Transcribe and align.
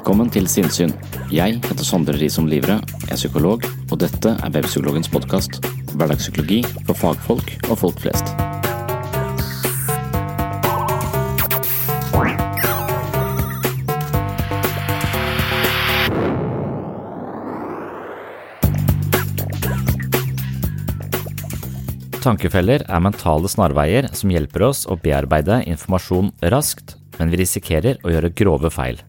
Velkommen 0.00 0.30
til 0.32 0.46
Sinnsyn. 0.48 0.94
Jeg 1.28 1.58
heter 1.60 1.84
Sondre 1.84 2.14
Risom 2.16 2.46
Livre, 2.48 2.78
er 2.80 3.18
psykolog, 3.18 3.66
og 3.92 3.98
dette 4.00 4.30
er 4.32 4.52
Webpsykologens 4.54 5.10
podkast. 5.12 5.58
Hverdagspsykologi 5.92 6.62
for 6.86 6.96
fagfolk 6.96 7.52
og 7.68 7.76
folk 7.82 8.00
flest. 8.00 8.32
Tankefeller 22.24 22.88
er 22.88 23.04
mentale 23.04 23.52
snarveier 23.52 24.08
som 24.16 24.32
hjelper 24.32 24.70
oss 24.72 24.86
å 24.88 24.96
bearbeide 24.96 25.60
informasjon 25.68 26.32
raskt, 26.56 26.96
men 27.20 27.28
vi 27.28 27.44
risikerer 27.44 28.00
å 28.00 28.16
gjøre 28.16 28.32
grove 28.32 28.72
feil. 28.72 29.04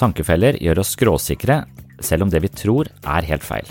Tankefeller 0.00 0.56
gjør 0.56 0.80
oss 0.80 0.94
skråsikre, 0.96 1.62
selv 2.00 2.24
om 2.24 2.30
det 2.32 2.40
vi 2.40 2.48
tror 2.48 2.88
er 3.04 3.26
helt 3.28 3.44
feil. 3.44 3.66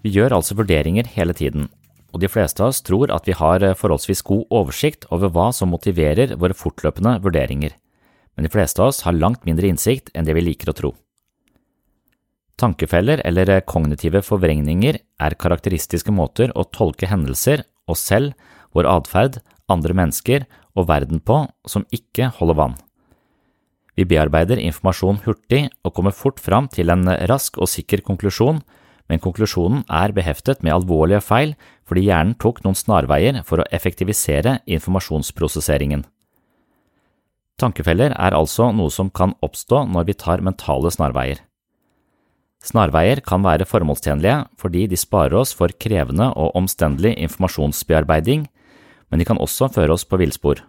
Vi 0.00 0.14
gjør 0.14 0.38
altså 0.38 0.56
vurderinger 0.56 1.08
hele 1.12 1.34
tiden, 1.36 1.66
og 2.14 2.22
de 2.22 2.30
fleste 2.32 2.62
av 2.64 2.72
oss 2.72 2.80
tror 2.86 3.12
at 3.12 3.26
vi 3.28 3.34
har 3.36 3.64
forholdsvis 3.76 4.24
god 4.24 4.46
oversikt 4.54 5.04
over 5.12 5.28
hva 5.34 5.50
som 5.52 5.68
motiverer 5.74 6.32
våre 6.40 6.56
fortløpende 6.56 7.18
vurderinger, 7.24 7.74
men 8.36 8.46
de 8.46 8.52
fleste 8.52 8.80
av 8.80 8.94
oss 8.94 9.02
har 9.04 9.18
langt 9.18 9.44
mindre 9.48 9.68
innsikt 9.68 10.08
enn 10.14 10.24
det 10.24 10.36
vi 10.38 10.46
liker 10.46 10.72
å 10.72 10.76
tro. 10.78 10.94
Tankefeller 12.56 13.20
eller 13.28 13.58
kognitive 13.68 14.22
forvrengninger 14.24 14.96
er 15.20 15.36
karakteristiske 15.36 16.14
måter 16.14 16.54
å 16.56 16.64
tolke 16.72 17.10
hendelser, 17.10 17.66
oss 17.84 18.08
selv, 18.08 18.32
vår 18.72 18.88
atferd, 18.88 19.42
andre 19.68 19.92
mennesker 20.00 20.48
og 20.72 20.88
verden 20.88 21.20
på 21.20 21.42
som 21.68 21.84
ikke 21.92 22.32
holder 22.38 22.62
vann. 22.62 22.78
Vi 23.96 24.04
bearbeider 24.04 24.60
informasjon 24.60 25.22
hurtig 25.24 25.66
og 25.82 25.94
kommer 25.96 26.12
fort 26.12 26.40
fram 26.42 26.68
til 26.68 26.92
en 26.92 27.08
rask 27.30 27.56
og 27.56 27.70
sikker 27.72 28.02
konklusjon, 28.04 28.60
men 29.08 29.22
konklusjonen 29.22 29.84
er 29.88 30.12
beheftet 30.12 30.62
med 30.66 30.74
alvorlige 30.74 31.22
feil 31.24 31.54
fordi 31.86 32.08
hjernen 32.08 32.36
tok 32.42 32.60
noen 32.64 32.76
snarveier 32.76 33.40
for 33.46 33.62
å 33.62 33.68
effektivisere 33.72 34.58
informasjonsprosesseringen. 34.66 36.04
Tankefeller 37.56 38.12
er 38.12 38.36
altså 38.36 38.68
noe 38.76 38.92
som 38.92 39.08
kan 39.08 39.32
oppstå 39.40 39.86
når 39.88 40.10
vi 40.10 40.18
tar 40.20 40.44
mentale 40.44 40.92
snarveier. 40.92 41.40
Snarveier 42.66 43.22
kan 43.24 43.44
være 43.46 43.68
formålstjenlige 43.68 44.42
fordi 44.60 44.84
de 44.90 44.98
sparer 45.00 45.38
oss 45.40 45.54
for 45.56 45.72
krevende 45.72 46.28
og 46.34 46.56
omstendelig 46.58 47.14
informasjonsbearbeiding, 47.28 48.44
men 49.08 49.22
de 49.22 49.28
kan 49.28 49.40
også 49.40 49.70
føre 49.72 49.94
oss 49.94 50.04
på 50.04 50.18
villspor. 50.20 50.60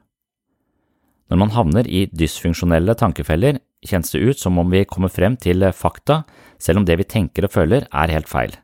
Når 1.27 1.41
man 1.41 1.51
havner 1.51 1.87
i 1.87 2.05
dysfunksjonelle 2.15 2.95
tankefeller, 2.95 3.59
kjennes 3.85 4.13
det 4.13 4.21
ut 4.23 4.39
som 4.39 4.57
om 4.59 4.69
vi 4.71 4.85
kommer 4.87 5.11
frem 5.11 5.35
til 5.39 5.65
fakta, 5.75 6.23
selv 6.59 6.81
om 6.81 6.87
det 6.87 6.97
vi 7.01 7.07
tenker 7.07 7.47
og 7.47 7.53
føler 7.53 7.87
er 7.91 8.13
helt 8.15 8.31
feil. 8.31 8.55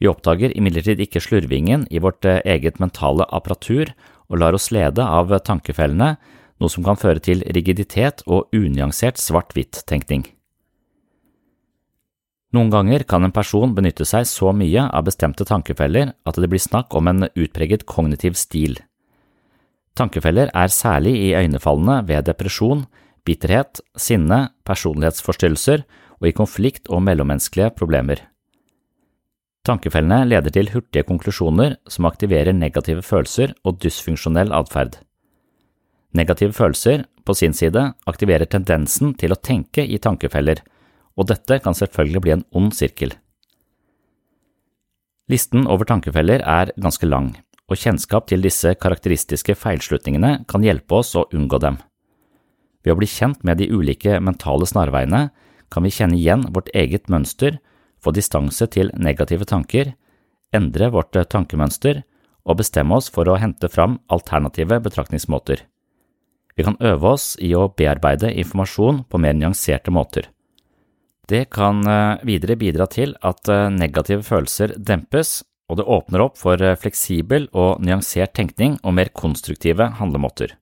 Vi 0.00 0.08
oppdager 0.08 0.54
imidlertid 0.56 1.00
ikke 1.04 1.20
slurvingen 1.20 1.86
i 1.92 2.00
vårt 2.00 2.24
eget 2.24 2.80
mentale 2.80 3.26
apparatur 3.28 3.92
og 4.30 4.40
lar 4.40 4.56
oss 4.56 4.70
lede 4.72 5.04
av 5.04 5.32
tankefellene, 5.44 6.14
noe 6.60 6.72
som 6.72 6.84
kan 6.84 6.98
føre 7.00 7.22
til 7.24 7.44
rigiditet 7.56 8.24
og 8.26 8.52
unyansert 8.56 9.20
svart-hvitt-tenkning. 9.20 10.26
Noen 12.50 12.70
ganger 12.72 13.04
kan 13.06 13.22
en 13.22 13.34
person 13.34 13.76
benytte 13.76 14.04
seg 14.08 14.26
så 14.26 14.50
mye 14.56 14.88
av 14.88 15.06
bestemte 15.06 15.46
tankefeller 15.46 16.16
at 16.26 16.40
det 16.40 16.48
blir 16.50 16.62
snakk 16.62 16.96
om 16.98 17.06
en 17.06 17.28
utpreget 17.30 17.86
kognitiv 17.86 18.34
stil. 18.40 18.80
Tankefeller 20.00 20.48
er 20.56 20.72
særlig 20.72 21.12
iøynefallende 21.28 21.98
ved 22.08 22.24
depresjon, 22.30 22.86
bitterhet, 23.28 23.82
sinne, 24.00 24.46
personlighetsforstyrrelser 24.64 25.84
og 26.20 26.28
i 26.30 26.36
konflikt 26.36 26.88
og 26.88 27.02
mellommenneskelige 27.04 27.74
problemer. 27.76 28.22
Tankefellene 29.68 30.22
leder 30.24 30.54
til 30.54 30.70
hurtige 30.72 31.04
konklusjoner 31.04 31.76
som 31.88 32.08
aktiverer 32.08 32.56
negative 32.56 33.04
følelser 33.04 33.52
og 33.60 33.76
dysfunksjonell 33.84 34.54
atferd. 34.56 34.96
Negative 36.16 36.56
følelser, 36.56 37.04
på 37.26 37.36
sin 37.36 37.52
side, 37.52 37.82
aktiverer 38.08 38.48
tendensen 38.48 39.12
til 39.20 39.34
å 39.34 39.38
tenke 39.38 39.84
i 39.84 40.00
tankefeller, 40.00 40.64
og 41.12 41.28
dette 41.28 41.60
kan 41.60 41.76
selvfølgelig 41.76 42.24
bli 42.24 42.32
en 42.38 42.46
ond 42.56 42.72
sirkel. 42.74 43.12
Listen 45.30 45.68
over 45.68 45.84
tankefeller 45.86 46.40
er 46.40 46.72
ganske 46.80 47.06
lang, 47.06 47.34
og 47.70 47.78
kjennskap 47.78 48.26
til 48.26 48.42
disse 48.42 48.74
karakteristiske 48.74 49.54
feilslutningene 49.54 50.40
kan 50.50 50.64
hjelpe 50.66 50.98
oss 50.98 51.14
å 51.14 51.28
unngå 51.30 51.60
dem. 51.62 51.78
Ved 52.82 52.94
å 52.94 52.98
bli 52.98 53.08
kjent 53.08 53.44
med 53.46 53.60
de 53.60 53.70
ulike 53.70 54.18
mentale 54.20 54.66
snarveiene 54.66 55.28
kan 55.70 55.86
vi 55.86 55.92
kjenne 55.94 56.18
igjen 56.18 56.48
vårt 56.50 56.70
eget 56.74 57.08
mønster, 57.12 57.60
få 58.00 58.14
distanse 58.16 58.66
til 58.72 58.90
negative 58.96 59.46
tanker, 59.46 59.92
endre 60.56 60.88
vårt 60.90 61.14
tankemønster 61.14 62.02
og 62.48 62.58
bestemme 62.58 62.96
oss 62.96 63.10
for 63.12 63.28
å 63.28 63.38
hente 63.38 63.68
fram 63.70 64.00
alternative 64.10 64.80
betraktningsmåter. 64.82 65.62
Vi 66.56 66.66
kan 66.66 66.80
øve 66.80 67.14
oss 67.14 67.36
i 67.38 67.52
å 67.54 67.68
bearbeide 67.76 68.32
informasjon 68.40 69.04
på 69.08 69.20
mer 69.22 69.36
nyanserte 69.36 69.92
måter. 69.94 70.26
Det 71.30 71.44
kan 71.54 71.84
videre 72.26 72.56
bidra 72.58 72.88
til 72.90 73.14
at 73.22 73.46
negative 73.70 74.24
følelser 74.26 74.74
dempes, 74.74 75.44
og 75.70 75.78
det 75.78 75.86
åpner 75.86 76.24
opp 76.26 76.38
for 76.40 76.58
fleksibel 76.82 77.46
og 77.54 77.78
nyansert 77.84 78.34
tenkning 78.34 78.80
og 78.82 78.96
mer 78.98 79.12
konstruktive 79.14 79.86
handlemåter. 80.00 80.56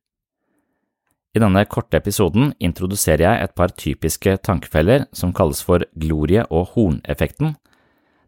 I 1.36 1.40
denne 1.42 1.62
korte 1.68 2.00
episoden 2.00 2.52
introduserer 2.58 3.22
jeg 3.22 3.44
et 3.44 3.54
par 3.56 3.72
typiske 3.76 4.32
tankefeller 4.42 5.04
som 5.14 5.34
kalles 5.36 5.60
for 5.64 5.84
glorie- 6.00 6.46
og 6.48 6.72
horneffekten. 6.74 7.52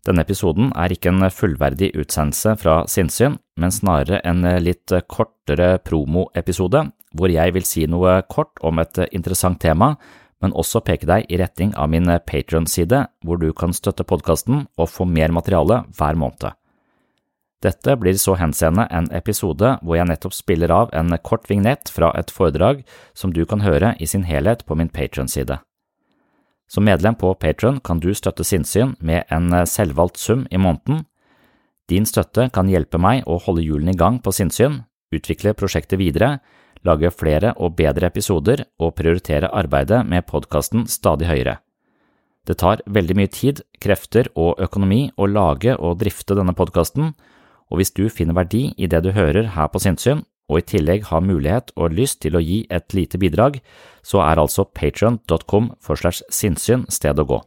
Denne 0.06 0.22
episoden 0.24 0.70
er 0.78 0.92
ikke 0.92 1.10
en 1.12 1.26
fullverdig 1.32 1.90
utsendelse 1.98 2.54
fra 2.60 2.76
sinnssyn, 2.88 3.38
men 3.60 3.74
snarere 3.74 4.20
en 4.24 4.46
litt 4.62 4.92
kortere 5.08 5.78
promoepisode, 5.84 6.86
hvor 7.16 7.32
jeg 7.32 7.56
vil 7.56 7.66
si 7.66 7.84
noe 7.90 8.20
kort 8.30 8.60
om 8.64 8.78
et 8.80 9.02
interessant 9.10 9.60
tema, 9.60 9.96
men 10.40 10.56
også 10.56 10.80
peke 10.84 11.08
deg 11.08 11.26
i 11.28 11.40
retning 11.40 11.74
av 11.76 11.90
min 11.92 12.08
Patron-side, 12.24 13.04
hvor 13.24 13.40
du 13.40 13.50
kan 13.52 13.74
støtte 13.76 14.06
podkasten 14.08 14.64
og 14.78 14.88
få 14.88 15.08
mer 15.08 15.32
materiale 15.36 15.82
hver 15.98 16.16
måned. 16.20 16.52
Dette 17.60 17.92
blir 18.00 18.16
så 18.16 18.38
henseende 18.40 18.86
en 18.88 19.10
episode 19.12 19.74
hvor 19.84 19.98
jeg 19.98 20.08
nettopp 20.08 20.32
spiller 20.32 20.72
av 20.72 20.94
en 20.96 21.12
kort 21.20 21.44
vignett 21.50 21.90
fra 21.92 22.08
et 22.16 22.30
foredrag 22.32 22.80
som 23.12 23.34
du 23.36 23.42
kan 23.44 23.60
høre 23.60 23.92
i 24.00 24.08
sin 24.08 24.24
helhet 24.24 24.64
på 24.64 24.78
min 24.80 24.88
Patron-side. 24.88 25.58
Som 26.70 26.86
medlem 26.88 27.18
på 27.20 27.34
Patron 27.34 27.80
kan 27.84 28.00
du 28.00 28.14
støtte 28.14 28.46
sinnssyn 28.46 28.94
med 29.00 29.28
en 29.28 29.52
selvvalgt 29.66 30.16
sum 30.22 30.46
i 30.50 30.56
måneden. 30.56 31.04
Din 31.90 32.06
støtte 32.06 32.46
kan 32.54 32.70
hjelpe 32.70 33.00
meg 33.02 33.26
å 33.28 33.36
holde 33.42 33.64
hjulene 33.66 33.92
i 33.92 33.98
gang 33.98 34.20
på 34.22 34.32
sinnssyn, 34.32 34.84
utvikle 35.12 35.52
prosjektet 35.58 35.98
videre, 36.00 36.38
lage 36.86 37.10
flere 37.12 37.52
og 37.58 37.74
bedre 37.76 38.08
episoder 38.08 38.62
og 38.80 38.94
prioritere 38.96 39.50
arbeidet 39.52 40.00
med 40.06 40.24
podkasten 40.30 40.86
stadig 40.88 41.28
høyere. 41.28 41.58
Det 42.46 42.56
tar 42.62 42.80
veldig 42.86 43.18
mye 43.18 43.28
tid, 43.28 43.60
krefter 43.82 44.30
og 44.32 44.62
økonomi 44.62 45.10
å 45.20 45.28
lage 45.28 45.74
og 45.76 45.98
drifte 46.00 46.38
denne 46.38 46.54
podkasten, 46.56 47.12
og 47.70 47.80
hvis 47.80 47.94
du 47.94 48.08
finner 48.10 48.36
verdi 48.36 48.70
i 48.76 48.88
det 48.90 49.04
du 49.06 49.12
hører 49.14 49.52
her 49.54 49.70
på 49.70 49.80
Sinnsyn, 49.82 50.24
og 50.50 50.58
i 50.58 50.66
tillegg 50.66 51.06
har 51.10 51.22
mulighet 51.22 51.70
og 51.78 51.94
lyst 51.94 52.20
til 52.24 52.34
å 52.34 52.42
gi 52.42 52.64
et 52.74 52.90
lite 52.96 53.20
bidrag, 53.22 53.60
så 54.02 54.24
er 54.26 54.40
altså 54.42 54.66
patron.com 54.66 55.70
for 55.78 56.10
sinnssyn 56.10 56.88
stedet 56.90 57.22
å 57.22 57.28
gå. 57.30 57.38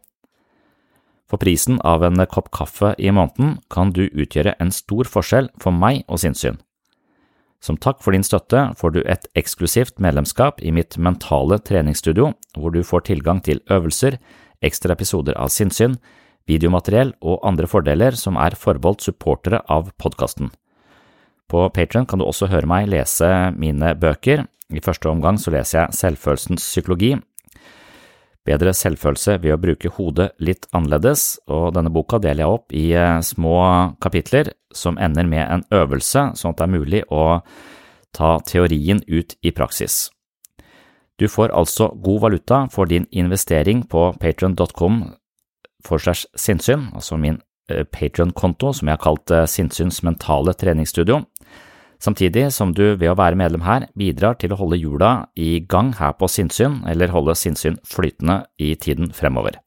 For 1.28 1.42
prisen 1.42 1.80
av 1.84 2.04
en 2.06 2.24
kopp 2.32 2.52
kaffe 2.56 2.94
i 3.02 3.12
måneden 3.12 3.58
kan 3.74 3.92
du 3.92 4.06
utgjøre 4.06 4.56
en 4.64 4.72
stor 4.72 5.10
forskjell 5.10 5.50
for 5.60 5.76
meg 5.76 6.04
og 6.08 6.22
sinnssyn. 6.24 6.60
Som 7.64 7.80
takk 7.80 8.02
for 8.04 8.12
din 8.12 8.26
støtte 8.28 8.66
får 8.80 8.92
du 8.92 9.02
et 9.08 9.28
eksklusivt 9.40 10.00
medlemskap 10.04 10.60
i 10.60 10.72
mitt 10.76 10.98
mentale 11.00 11.62
treningsstudio, 11.64 12.34
hvor 12.60 12.76
du 12.76 12.84
får 12.84 13.08
tilgang 13.08 13.40
til 13.44 13.64
øvelser, 13.72 14.20
ekstra 14.64 14.96
episoder 14.96 15.38
av 15.40 15.52
sinnssyn, 15.52 15.96
videomateriell 16.50 17.14
og 17.22 17.44
andre 17.48 17.70
fordeler 17.70 18.18
som 18.20 18.38
er 18.40 18.58
forbeholdt 18.60 19.06
supportere 19.06 19.62
av 19.72 19.92
podkasten. 20.02 20.52
På 21.50 21.68
Patron 21.70 22.08
kan 22.10 22.20
du 22.20 22.26
også 22.26 22.50
høre 22.52 22.70
meg 22.70 22.90
lese 22.92 23.30
mine 23.60 23.94
bøker. 24.00 24.46
I 24.74 24.82
første 24.82 25.12
omgang 25.12 25.38
så 25.38 25.54
leser 25.54 25.84
jeg 25.84 26.00
Selvfølelsens 26.00 26.66
psykologi. 26.66 27.14
Bedre 28.44 28.74
selvfølelse 28.76 29.38
ved 29.40 29.54
å 29.56 29.60
bruke 29.62 29.92
hodet 29.96 30.34
litt 30.44 30.66
annerledes, 30.76 31.38
og 31.48 31.72
denne 31.78 31.92
boka 31.94 32.20
deler 32.20 32.44
jeg 32.44 32.56
opp 32.58 32.74
i 32.76 32.90
eh, 32.92 33.22
små 33.24 33.56
kapitler 34.04 34.52
som 34.76 34.98
ender 35.00 35.30
med 35.30 35.46
en 35.48 35.64
øvelse, 35.72 36.34
sånn 36.36 36.52
at 36.52 36.60
det 36.60 36.66
er 36.66 36.74
mulig 36.74 37.02
å 37.08 37.24
ta 38.14 38.36
teorien 38.44 39.00
ut 39.08 39.38
i 39.40 39.54
praksis. 39.56 40.10
Du 41.22 41.30
får 41.32 41.54
altså 41.56 41.94
god 42.04 42.20
valuta 42.26 42.66
for 42.74 42.90
din 42.90 43.08
investering 43.16 43.86
på 43.88 44.10
patron.com 44.20 45.04
for 45.86 46.02
seg 46.02 46.26
sinnssyn, 46.40 46.90
altså 46.96 47.18
min 47.20 47.40
eh, 47.70 47.84
Patrion-konto 47.84 48.74
som 48.78 48.90
jeg 48.90 48.98
har 48.98 49.04
kalt 49.04 49.34
eh, 49.34 49.48
Sinnsyns 49.50 50.02
mentale 50.06 50.56
treningsstudio, 50.58 51.22
samtidig 52.04 52.50
som 52.56 52.74
du 52.76 52.96
ved 52.96 53.12
å 53.12 53.18
være 53.20 53.40
medlem 53.40 53.64
her 53.68 53.88
bidrar 54.00 54.40
til 54.40 54.54
å 54.54 54.60
holde 54.60 54.80
hjula 54.80 55.12
i 55.40 55.60
gang 55.60 55.94
her 56.00 56.16
på 56.20 56.30
sinnssyn, 56.32 56.82
eller 56.90 57.14
holde 57.14 57.36
sinnssyn 57.40 57.80
flytende 57.88 58.44
i 58.60 58.74
tiden 58.76 59.14
fremover. 59.16 59.60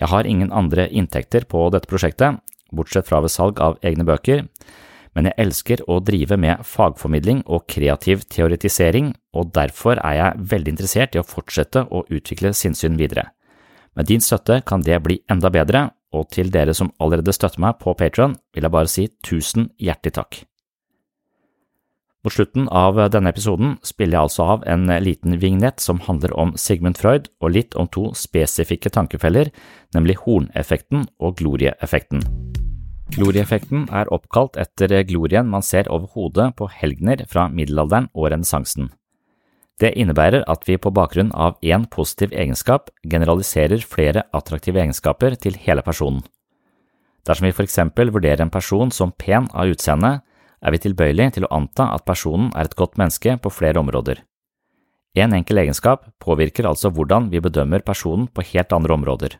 Jeg 0.00 0.10
har 0.10 0.26
ingen 0.26 0.52
andre 0.52 0.88
inntekter 0.90 1.44
på 1.46 1.68
dette 1.70 1.90
prosjektet, 1.90 2.40
bortsett 2.72 3.06
fra 3.06 3.20
ved 3.22 3.30
salg 3.30 3.60
av 3.62 3.76
egne 3.84 4.06
bøker, 4.08 4.46
men 5.12 5.28
jeg 5.28 5.38
elsker 5.44 5.82
å 5.92 5.98
drive 6.00 6.38
med 6.40 6.64
fagformidling 6.64 7.42
og 7.44 7.66
kreativ 7.68 8.24
teoretisering, 8.32 9.12
og 9.36 9.52
derfor 9.52 10.00
er 10.00 10.16
jeg 10.18 10.46
veldig 10.54 10.72
interessert 10.72 11.16
i 11.16 11.20
å 11.20 11.26
fortsette 11.26 11.84
å 11.92 12.04
utvikle 12.08 12.54
sinnssyn 12.56 12.96
videre. 13.00 13.28
Med 13.96 14.08
din 14.08 14.24
støtte 14.24 14.62
kan 14.64 14.84
det 14.84 15.02
bli 15.04 15.18
enda 15.30 15.50
bedre, 15.52 15.90
og 16.12 16.30
til 16.32 16.52
dere 16.52 16.74
som 16.76 16.92
allerede 17.00 17.32
støtter 17.32 17.60
meg 17.60 17.78
på 17.80 17.94
Patron, 17.96 18.36
vil 18.54 18.66
jeg 18.66 18.72
bare 18.72 18.90
si 18.90 19.08
tusen 19.24 19.70
hjertelig 19.80 20.16
takk. 20.16 20.42
Mot 22.22 22.30
slutten 22.30 22.68
av 22.70 23.00
denne 23.10 23.32
episoden 23.34 23.74
spiller 23.82 24.14
jeg 24.14 24.28
altså 24.28 24.44
av 24.54 24.66
en 24.70 24.86
liten 25.02 25.40
vignett 25.42 25.82
som 25.82 25.98
handler 26.06 26.30
om 26.38 26.52
Sigmund 26.54 27.00
Freud 27.00 27.26
og 27.42 27.50
litt 27.56 27.74
om 27.74 27.88
to 27.90 28.12
spesifikke 28.14 28.92
tankefeller, 28.94 29.50
nemlig 29.96 30.20
horneffekten 30.22 31.08
og 31.18 31.40
glorieeffekten. 31.42 32.22
Glorieeffekten 33.12 33.88
er 33.90 34.08
oppkalt 34.14 34.54
etter 34.60 35.02
glorien 35.08 35.50
man 35.50 35.66
ser 35.66 35.90
over 35.90 36.14
hodet 36.14 36.52
på 36.56 36.70
helgener 36.70 37.26
fra 37.28 37.48
middelalderen 37.50 38.06
og 38.14 38.30
renessansen. 38.30 38.92
Det 39.80 39.94
innebærer 39.98 40.44
at 40.50 40.66
vi 40.68 40.76
på 40.76 40.92
bakgrunn 40.94 41.32
av 41.32 41.56
én 41.62 41.86
positiv 41.90 42.32
egenskap 42.32 42.90
generaliserer 43.08 43.82
flere 43.86 44.26
attraktive 44.32 44.82
egenskaper 44.82 45.36
til 45.40 45.56
hele 45.64 45.82
personen. 45.82 46.22
Dersom 47.26 47.46
vi 47.46 47.54
for 47.54 47.64
eksempel 47.64 48.10
vurderer 48.10 48.42
en 48.42 48.52
person 48.52 48.90
som 48.90 49.14
pen 49.14 49.48
av 49.54 49.70
utseende, 49.70 50.20
er 50.62 50.74
vi 50.74 50.82
tilbøyelig 50.82 51.32
til 51.36 51.46
å 51.46 51.54
anta 51.54 51.88
at 51.94 52.06
personen 52.06 52.50
er 52.54 52.68
et 52.68 52.78
godt 52.78 52.98
menneske 52.98 53.36
på 53.42 53.50
flere 53.50 53.80
områder. 53.82 54.22
En 55.18 55.34
enkel 55.36 55.60
egenskap 55.60 56.06
påvirker 56.22 56.66
altså 56.68 56.90
hvordan 56.90 57.28
vi 57.32 57.42
bedømmer 57.42 57.84
personen 57.84 58.28
på 58.32 58.44
helt 58.52 58.72
andre 58.72 58.94
områder. 58.96 59.36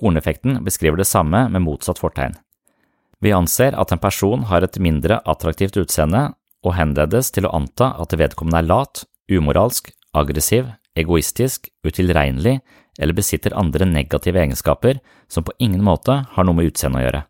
Horneffekten 0.00 0.60
beskriver 0.66 1.00
det 1.00 1.08
samme 1.08 1.48
med 1.48 1.64
motsatt 1.64 2.00
fortegn. 2.02 2.36
Vi 3.22 3.32
anser 3.32 3.74
at 3.78 3.92
en 3.92 4.02
person 4.02 4.44
har 4.50 4.62
et 4.62 4.78
mindre 4.78 5.20
attraktivt 5.24 5.78
utseende 5.80 6.32
og 6.64 6.74
henledes 6.78 7.30
til 7.34 7.46
å 7.46 7.52
anta 7.56 7.92
at 8.00 8.16
vedkommende 8.16 8.62
er 8.62 8.70
lat, 8.70 9.04
umoralsk, 9.30 9.92
aggressiv, 10.16 10.70
egoistisk, 10.96 11.68
utilregnelig 11.84 12.58
eller 12.98 13.16
besitter 13.16 13.56
andre 13.58 13.86
negative 13.88 14.40
egenskaper 14.40 15.00
som 15.28 15.44
på 15.44 15.54
ingen 15.58 15.82
måte 15.84 16.20
har 16.30 16.46
noe 16.46 16.56
med 16.56 16.70
utseendet 16.70 17.00
å 17.00 17.04
gjøre. 17.04 17.22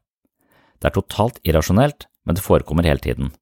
Det 0.78 0.90
er 0.90 0.96
totalt 0.98 1.40
irrasjonelt, 1.48 2.06
men 2.24 2.36
det 2.36 2.44
forekommer 2.44 2.86
hele 2.86 3.00
tiden. 3.00 3.32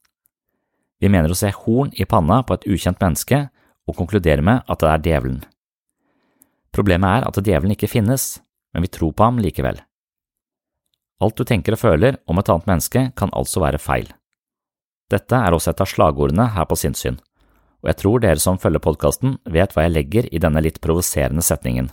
Vi 1.02 1.10
mener 1.10 1.32
å 1.32 1.38
se 1.38 1.50
horn 1.50 1.90
i 1.98 2.06
panna 2.06 2.42
på 2.46 2.54
et 2.54 2.68
ukjent 2.70 3.00
menneske 3.02 3.48
og 3.90 3.98
konkluderer 3.98 4.44
med 4.46 4.62
at 4.70 4.82
det 4.82 4.90
er 4.92 5.06
djevelen. 5.08 5.40
Problemet 6.72 7.18
er 7.18 7.26
at 7.28 7.40
djevelen 7.42 7.74
ikke 7.74 7.90
finnes, 7.90 8.38
men 8.72 8.86
vi 8.86 8.92
tror 8.92 9.10
på 9.12 9.26
ham 9.26 9.42
likevel. 9.42 9.82
Alt 11.22 11.38
du 11.38 11.44
tenker 11.46 11.74
og 11.74 11.82
føler 11.82 12.18
om 12.30 12.38
et 12.38 12.48
annet 12.50 12.70
menneske 12.70 13.02
kan 13.18 13.34
altså 13.36 13.62
være 13.62 13.82
feil. 13.82 14.08
Dette 15.12 15.36
er 15.36 15.52
også 15.52 15.74
et 15.74 15.82
av 15.84 15.90
slagordene 15.90 16.46
her 16.54 16.64
på 16.68 16.78
Sinnssyn, 16.80 17.18
og 17.82 17.90
jeg 17.90 17.98
tror 18.00 18.22
dere 18.22 18.40
som 18.40 18.60
følger 18.60 18.80
podkasten 18.80 19.36
vet 19.44 19.74
hva 19.74 19.84
jeg 19.84 19.96
legger 19.96 20.28
i 20.32 20.40
denne 20.40 20.62
litt 20.64 20.80
provoserende 20.84 21.44
setningen. 21.44 21.90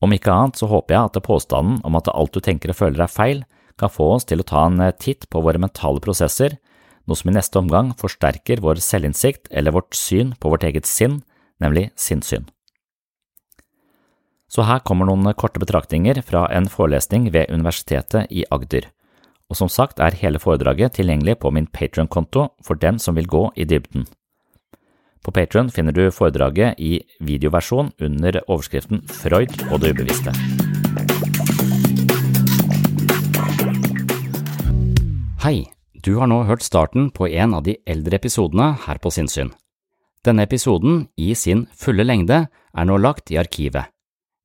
Om 0.00 0.16
ikke 0.16 0.32
annet 0.32 0.58
så 0.58 0.66
håper 0.70 0.96
jeg 0.96 1.10
at 1.10 1.22
påstanden 1.26 1.78
om 1.84 1.98
at 1.98 2.08
alt 2.10 2.34
du 2.34 2.40
tenker 2.42 2.72
og 2.72 2.78
føler 2.80 3.04
er 3.04 3.12
feil, 3.12 3.44
kan 3.78 3.92
få 3.92 4.10
oss 4.16 4.26
til 4.28 4.42
å 4.42 4.48
ta 4.48 4.64
en 4.66 4.80
titt 4.98 5.28
på 5.30 5.42
våre 5.44 5.60
mentale 5.60 6.02
prosesser, 6.02 6.56
noe 7.06 7.16
som 7.16 7.30
i 7.30 7.36
neste 7.36 7.60
omgang 7.60 7.92
forsterker 8.00 8.62
vår 8.64 8.80
selvinnsikt 8.84 9.48
eller 9.50 9.76
vårt 9.76 9.94
syn 9.96 10.34
på 10.40 10.52
vårt 10.52 10.64
eget 10.66 10.88
sinn, 10.88 11.20
nemlig 11.62 11.90
sinnssyn. 12.00 12.48
Så 14.50 14.66
her 14.66 14.82
kommer 14.82 15.06
noen 15.06 15.30
korte 15.38 15.62
betraktninger 15.62 16.18
fra 16.26 16.48
en 16.50 16.66
forelesning 16.68 17.28
ved 17.30 17.52
Universitetet 17.54 18.32
i 18.34 18.42
Agder 18.50 18.88
og 19.50 19.58
som 19.58 19.68
sagt 19.68 19.98
er 19.98 20.16
hele 20.22 20.38
foredraget 20.38 20.94
tilgjengelig 20.96 21.40
på 21.42 21.50
min 21.50 21.66
Patron-konto 21.66 22.46
for 22.62 22.78
den 22.78 22.98
som 23.02 23.18
vil 23.18 23.26
gå 23.26 23.48
i 23.56 23.66
dybden. 23.66 24.06
På 25.20 25.34
Patron 25.36 25.68
finner 25.70 25.92
du 25.92 26.06
foredraget 26.14 26.78
i 26.78 27.02
videoversjon 27.20 27.90
under 28.00 28.40
overskriften 28.46 29.02
Freud 29.10 29.52
og 29.68 29.82
det 29.82 29.92
ubevisste. 29.92 30.32
Hei, 35.44 35.68
du 36.04 36.16
har 36.20 36.30
nå 36.30 36.44
hørt 36.48 36.64
starten 36.64 37.10
på 37.10 37.28
en 37.28 37.54
av 37.58 37.66
de 37.66 37.76
eldre 37.84 38.16
episodene 38.16 38.72
her 38.86 39.00
på 39.02 39.12
Sinnsyn. 39.12 39.52
Denne 40.24 40.44
episoden, 40.44 41.08
i 41.16 41.34
sin 41.34 41.66
fulle 41.76 42.04
lengde, 42.04 42.46
er 42.48 42.84
nå 42.88 42.96
lagt 43.00 43.32
i 43.32 43.40
arkivet. 43.40 43.88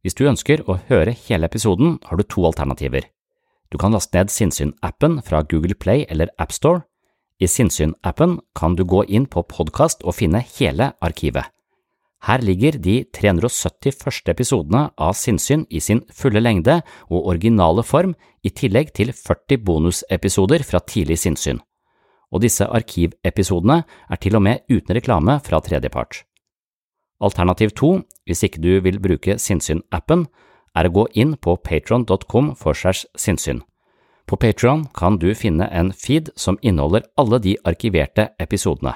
Hvis 0.03 0.15
du 0.15 0.27
ønsker 0.27 0.63
å 0.67 0.79
høre 0.89 1.15
hele 1.27 1.47
episoden, 1.47 1.99
har 2.03 2.15
du 2.19 2.23
to 2.23 2.45
alternativer. 2.47 3.07
Du 3.71 3.77
kan 3.81 3.95
laste 3.95 4.17
ned 4.17 4.31
Sinnsyn-appen 4.31 5.21
fra 5.25 5.41
Google 5.43 5.75
Play 5.75 6.05
eller 6.09 6.29
AppStore. 6.37 6.85
I 7.39 7.47
Sinnsyn-appen 7.47 8.39
kan 8.55 8.75
du 8.75 8.85
gå 8.85 9.03
inn 9.07 9.25
på 9.27 9.43
podkast 9.43 10.05
og 10.05 10.15
finne 10.19 10.43
hele 10.55 10.93
arkivet. 11.03 11.49
Her 12.25 12.41
ligger 12.41 12.77
de 12.81 13.03
370 13.13 13.99
første 14.01 14.31
episodene 14.33 14.87
av 14.97 15.13
Sinnsyn 15.17 15.65
i 15.69 15.81
sin 15.83 16.01
fulle 16.09 16.41
lengde 16.41 16.79
og 17.09 17.27
originale 17.33 17.83
form, 17.83 18.15
i 18.45 18.49
tillegg 18.53 18.91
til 18.93 19.11
40 19.13 19.61
bonusepisoder 19.65 20.63
fra 20.65 20.79
tidlig 20.85 21.17
sinnssyn. 21.17 21.59
Og 22.29 22.43
disse 22.43 22.65
arkivepisodene 22.65 23.81
er 23.85 24.21
til 24.21 24.37
og 24.37 24.43
med 24.45 24.65
uten 24.69 24.93
reklame 24.97 25.39
fra 25.45 25.59
tredjepart. 25.65 26.23
Alternativ 27.25 27.73
to, 27.73 27.91
hvis 28.25 28.43
ikke 28.45 28.61
du 28.61 28.73
vil 28.85 28.99
bruke 29.01 29.37
Sinnsyn-appen, 29.41 30.27
er 30.75 30.87
å 30.87 30.93
gå 30.93 31.07
inn 31.13 31.35
på 31.39 31.55
patron.com 31.63 32.53
for 32.59 32.77
segs 32.77 33.05
sinnssyn. 33.17 33.63
På 34.25 34.37
Patron 34.41 34.87
kan 34.97 35.19
du 35.21 35.29
finne 35.37 35.67
en 35.69 35.91
feed 35.93 36.31
som 36.35 36.57
inneholder 36.61 37.05
alle 37.17 37.39
de 37.39 37.57
arkiverte 37.63 38.31
episodene. 38.41 38.95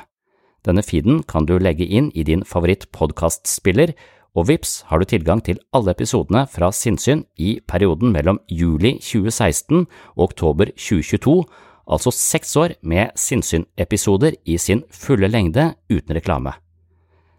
Denne 0.65 0.83
feeden 0.83 1.21
kan 1.23 1.45
du 1.45 1.55
legge 1.61 1.85
inn 1.85 2.09
i 2.17 2.25
din 2.25 2.41
favorittpodkastspiller, 2.43 3.93
og 4.37 4.47
vips 4.49 4.83
har 4.89 5.01
du 5.01 5.07
tilgang 5.09 5.41
til 5.45 5.59
alle 5.73 5.93
episodene 5.95 6.45
fra 6.49 6.69
Sinnsyn 6.73 7.23
i 7.37 7.59
perioden 7.67 8.13
mellom 8.13 8.41
juli 8.49 8.97
2016 9.01 9.85
og 10.15 10.23
oktober 10.29 10.73
2022, 10.75 11.43
altså 11.89 12.13
seks 12.13 12.55
år 12.57 12.77
med 12.81 13.13
Sinnsyn-episoder 13.17 14.37
i 14.45 14.57
sin 14.57 14.83
fulle 14.93 15.29
lengde 15.29 15.71
uten 15.89 16.17
reklame. 16.17 16.53